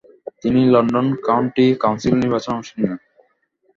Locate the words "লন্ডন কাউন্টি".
0.73-1.65